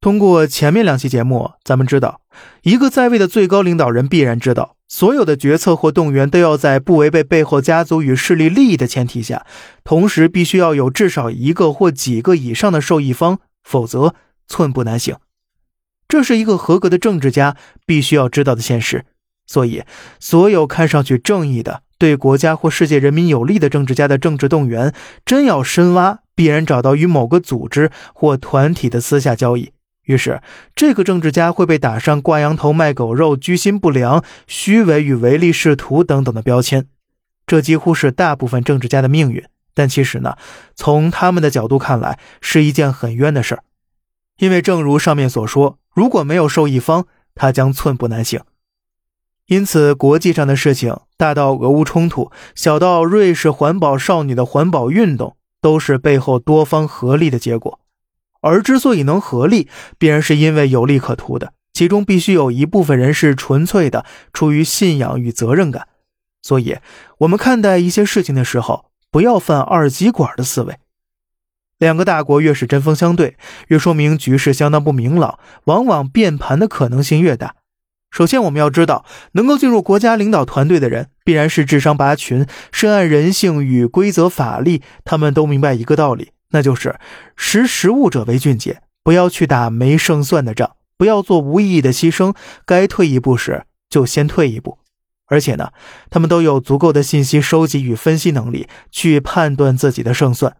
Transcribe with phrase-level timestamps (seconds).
[0.00, 2.20] 通过前面两期节目，咱们知道，
[2.62, 9.44] 一个在位的最高领导人必然知道，所有的决策或动员都要在不违背背后家族与势力利益的前提下，
[9.82, 14.14] 同时必须要有至少一个或几个以上的受益方，否则
[14.46, 15.16] 寸步难行。
[16.06, 19.04] 这是一个合格的政治家必须要知道的现实。
[19.46, 19.82] 所以，
[20.20, 24.94] 所有看上去正义的、对国家或世界人民有利的政治家的政治动员，
[25.26, 29.72] 真要深挖，必然找到与某个组织或团体的私下交易。
[30.08, 30.40] 于是，
[30.74, 36.86] 这个政治家会被打上挂羊头卖狗肉、居心不良、虚伪与唯利是图等等的标签。
[37.46, 39.44] 这几乎是大部分政治家的命运。
[39.74, 40.36] 但其实呢，
[40.74, 43.62] 从他们的角度看来，是一件很冤的事儿。
[44.38, 48.40] 因为正如上面所说，如果没有受益方，他将寸步难行。
[49.46, 57.78] 因此，国际上的事情，大到俄乌冲突，小到瑞士环保少女的环保运动，都是背后多方合力的结果。
[58.40, 65.88] 而之所以能合力，必然是因为有利可图的，其中必须有一部分人是纯粹的出于信仰与责任感。
[66.42, 66.78] 所以，
[67.18, 70.78] 我们看待一些事情的时候，不要犯二极管的思维。
[71.78, 73.36] 两个大国越是针锋相对，
[73.68, 77.56] 越说明局势相当不明朗，往往变盘的可能性越大。
[78.10, 84.80] 首先，我们要知道，能够进入国家领导团队的人，必然是智商拔群、深谙人性与规则法律。
[85.04, 86.30] 他们都明白一个道理。
[86.50, 86.98] 那就是
[87.36, 94.78] 识时务者为俊杰，不要去打没胜算的仗，不要做无意义的牺牲，该退一步时就先退一步。
[95.26, 95.72] 而且呢，
[96.08, 100.56] 他们都有足够的信息收集与分析能力，去判断自己的胜算。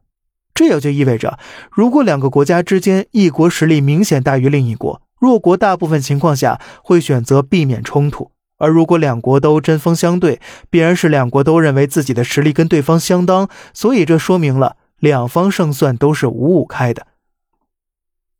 [0.52, 1.38] 这也就意味着，
[1.70, 14.76] 如果两个国家之间一国实力明显大于另一国，弱国大部分情况下会选择避免冲突；而如果两国都针锋相对，必然是两国都认为自己的实力跟对方相当，所以这说明了。
[14.98, 17.06] 两方胜算都是五五开的。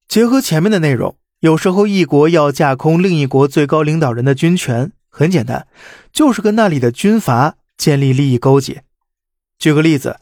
[0.07, 5.67] 结合前面的内容，有时候一国要架空另一国最高领导人的军权，很简单，
[6.13, 8.83] 就是跟那里的军阀建立利益勾结。
[9.59, 10.19] 举个例子，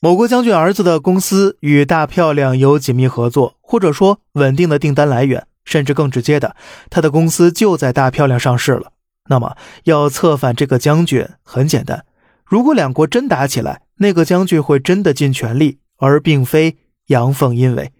[0.00, 6.54] 某国将军儿子的公司与大漂亮有紧密合作，或者说稳定的订单来源，甚至更直接的，
[6.90, 8.92] 他的公司就在大漂亮上市了。
[9.30, 12.04] 那么要策反这个将军，很简单。
[12.44, 17.92] 如果两国真打起来，那个将军会真的尽全力，而并非阳奉阴违。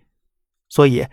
[0.69, 1.07] 所以，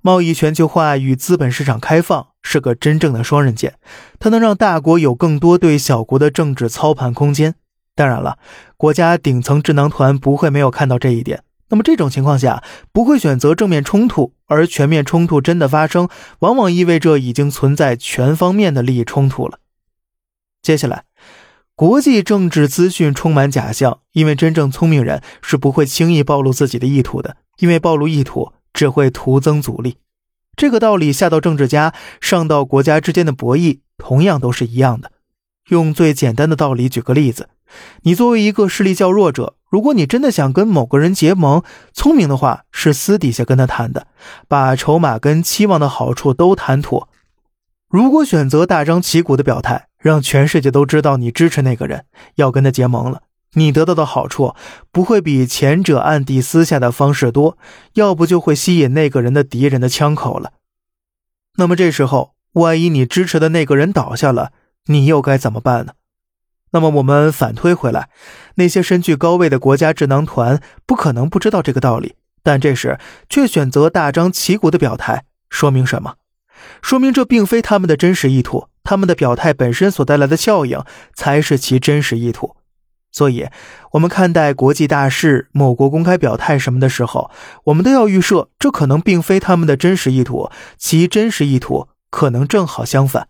[0.00, 3.74] 贸易全球化与资本市场开放是个真正的双刃剑，
[4.18, 7.56] 它能让大国有更多对小国的政治操盘空间。
[7.94, 8.38] 当然了，
[8.76, 11.42] 国家顶层智囊团不会没有看到这一点。
[11.70, 12.62] 那么这种情况下，
[12.92, 19.58] 不会选择正面冲突，而全面冲突真的发生，往往意味着已经存在全方面的利益冲突了。
[20.62, 21.07] 接下来。
[21.78, 29.98] 国际政治资讯充满假象，因为真正聪明人是不会轻易暴露自己的意图的，因为暴露意图只会徒增阻力。
[30.56, 35.12] 这个道理下到政治家，上到国家之间的博弈，同样都是一样的。
[35.68, 37.48] 用最简单的道理举个例子：
[38.02, 41.62] 你作为一个势力较弱者，如果你真的想跟某个人结盟，
[41.92, 44.08] 聪明的话是私底下跟他谈的，
[44.48, 47.08] 把筹码跟期望的好处都谈妥。
[47.88, 52.04] 如果选择大张旗鼓的表态，让全世界都知道你支持那个人，
[52.34, 53.22] 要跟他结盟了，
[53.54, 54.54] 你得到的好处
[54.92, 57.56] 不会比前者暗地私下的方式多，
[57.94, 60.52] 要不就会吸引那个人的敌人的枪口了。
[61.56, 64.52] 那么这时候，万一你支持的那个人倒下了，
[64.86, 65.92] 你又该怎么办呢？
[66.72, 68.10] 那么我们反推回来，
[68.56, 72.98] 那些身居高位的国家智囊团不可能不知道这个道理，但这时
[73.30, 76.16] 却选择大张旗鼓的表态，说明什么？
[76.82, 80.82] 说明这并非他们的真实意图，他们的表态本身所带来的效应
[81.14, 82.56] 才是其真实意图。
[83.10, 83.48] 所以，
[83.92, 87.30] 我们看待国际大事、某国公开表态什么的时候，
[87.64, 93.28] 我们都要预设，这可能并非他们的真实意图，其真实意图可能正好相反。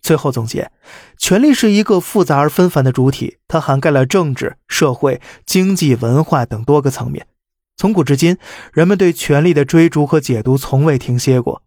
[0.00, 0.70] 最后总结，
[1.18, 7.26] 权力是一个复杂而纷繁的主体，它涵盖了政治、社会、经济、文化等多个层面。
[7.76, 8.36] 从古至今，
[8.72, 11.62] 人们对权力的追逐和解读从未停歇过。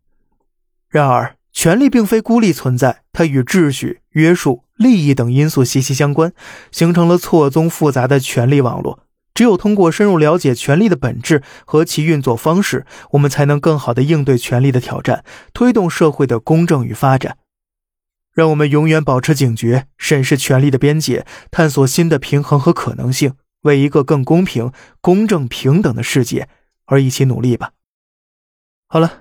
[0.91, 6.33] 然而，权力并非孤立存在，它与秩序、约束、利益等因素息息相关，
[6.69, 8.99] 形成了错综复杂的权力网络。
[9.33, 15.23] 只有通过深入了解权力的本质和其运作方式，我们才能更好地应对权力的挑战，
[15.53, 17.37] 推动社会的公正与发展。
[18.33, 26.49] 让我们永远保持警觉，审视权力的边界，探索新的平衡和可能性，为一个更公平、公正、平等的世界
[26.85, 27.71] 而一起努力吧。
[28.87, 29.20] 好了。